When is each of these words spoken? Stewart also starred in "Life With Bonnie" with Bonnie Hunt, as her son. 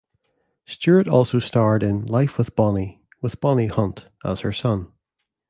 Stewart 0.65 1.07
also 1.07 1.37
starred 1.37 1.83
in 1.83 2.07
"Life 2.07 2.39
With 2.39 2.55
Bonnie" 2.55 3.03
with 3.21 3.39
Bonnie 3.39 3.67
Hunt, 3.67 4.07
as 4.25 4.39
her 4.39 4.51
son. 4.51 4.91